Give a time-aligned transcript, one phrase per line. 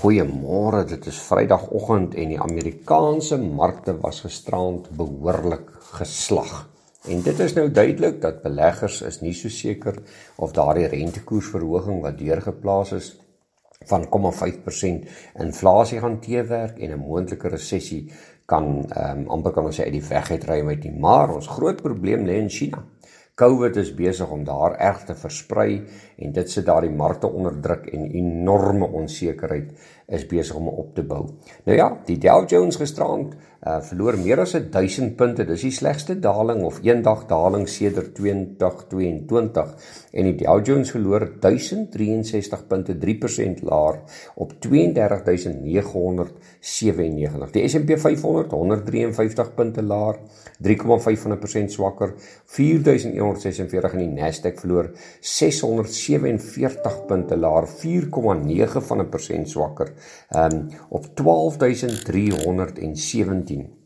[0.00, 5.66] Goeiemôre, dit is Vrydagoggend en die Amerikaanse markte was gisterand behoorlik
[5.98, 6.54] geslag.
[7.04, 9.98] En dit is nou duidelik dat beleggers is nie so seker
[10.40, 13.10] of daardie rentekoersverhoging wat deurgeplaas is
[13.92, 15.12] van 0,5%
[15.44, 18.06] inflasie gaan teewerk en 'n moontlike resessie
[18.46, 20.96] kan ehm um, amper kan ons sê uit die weg uitry met nie.
[20.96, 22.86] Maar ons groot probleem lê in China.
[23.40, 25.78] COVID is besig om daar erg te versprei
[26.20, 29.70] en dit sit daardie markte onder druk en enorme onsekerheid
[30.10, 31.22] is besig om op te bou.
[31.64, 35.44] Nou ja, die Dow Jones gisterand uh, verloor meer as 1000 punte.
[35.48, 39.74] Dis die slegste daling of eendag daling sedert 2022
[40.10, 43.96] en die Dow Jones verloor 1063 punte, 3% laer
[44.40, 47.52] op 32997.
[47.54, 50.16] Die S&P 500 153 punte laer,
[50.64, 52.10] 3,5% swakker,
[52.56, 54.86] 4146 en die Nasdaq verloor
[55.20, 58.98] 647 punte laer, 4,9 van
[60.28, 63.79] swakker um, op 12317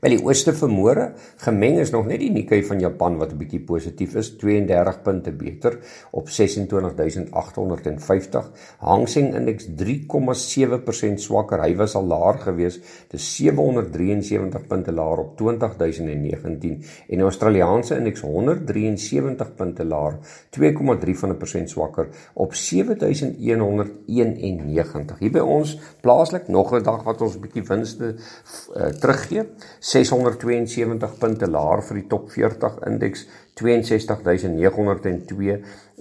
[0.00, 1.10] Wel die ooste vermoere
[1.44, 5.30] gemeng is nog net die Nikkei van Japan wat 'n bietjie positief is, 32 punte
[5.30, 5.78] beter
[6.10, 8.50] op 26850.
[8.78, 11.60] Hang Seng indeks 3,7% swakker.
[11.60, 18.20] Hy was al laer gewees, dis 773 punte laer op 20019 en die Australiese indeks
[18.20, 20.18] 173 punte laer,
[20.50, 25.18] 2,3 van 'n persent swakker op 7191.
[25.18, 29.44] Hier by ons plaaslik nog 'n dag wat ons 'n bietjie winste uh, teruggee.
[29.90, 33.24] 672 punte laer vir die top 40 indeks
[33.60, 35.56] 62902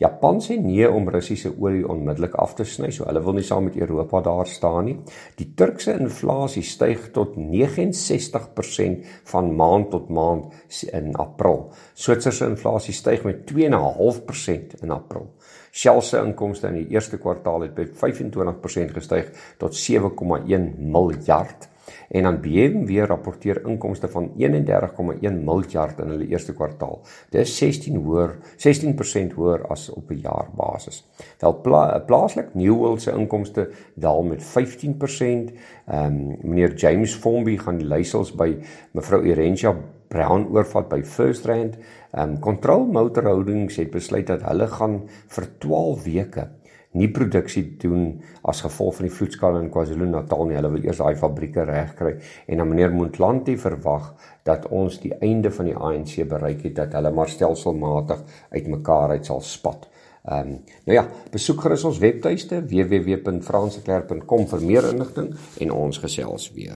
[0.00, 3.68] Japan sê nee om Russiese olie onmiddellik af te sny, so hulle wil nie saam
[3.68, 4.96] met Europa daar staan nie.
[5.36, 9.04] Die Turkse inflasie styg tot 69%
[9.34, 11.66] van maand tot maand in April.
[11.92, 15.28] Switserse inflasie styg met 2.5% in April.
[15.74, 21.68] Shell se inkomste in die eerste kwartaal het met 25% gestyg tot 7,1 miljard
[22.08, 27.00] en dan BMW rapporteer inkomste van 31,1 miljard in hulle eerste kwartaal.
[27.30, 31.04] Dis 16 hoër, 16% hoër as op 'n jaarbasis.
[31.40, 35.52] Wel pla, plaaslik Newell se inkomste daal met 15%.
[35.86, 38.56] Ehm um, meneer James Formby gaan die leiersels by
[38.92, 39.74] mevrou Irentia
[40.08, 41.76] Brown oorvat by First Rand.
[42.12, 46.48] Ehm um, Control Motor Holdings het besluit dat hulle gaan vir 12 weke
[46.94, 50.58] nie produksie doen as gevolg van die vloedskade in KwaZulu-Natal nie.
[50.58, 52.14] Hulle wil eers daai fabrieke regkry
[52.46, 54.12] en dan meneer Montlanti verwag
[54.46, 58.22] dat ons die einde van die ANC bereik het dat hulle maar stelselmatig
[58.54, 59.90] uitmekaar uit sal spat.
[60.24, 66.48] Ehm um, nou ja, besoek gerus ons webtuiste www.franseklerk.com vir meer inligting en ons gesels
[66.56, 66.72] weer.